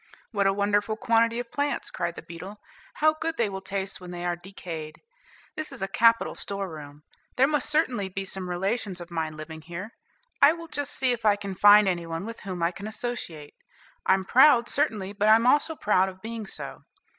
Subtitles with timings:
[0.31, 2.59] "What a wonderful quantity of plants," cried the beetle;
[2.95, 4.99] "how good they will taste when they are decayed!
[5.55, 7.03] This is a capital store room.
[7.35, 9.91] There must certainly be some relations of mine living here;
[10.41, 13.53] I will just see if I can find any one with whom I can associate.
[14.03, 16.81] I'm proud, certainly; but I'm also proud of being so."